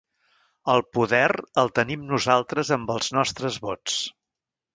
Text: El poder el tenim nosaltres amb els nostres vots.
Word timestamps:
El 0.75 0.79
poder 0.97 1.27
el 1.63 1.69
tenim 1.81 2.07
nosaltres 2.13 2.73
amb 2.79 2.91
els 2.95 3.13
nostres 3.19 3.61
vots. 3.69 4.01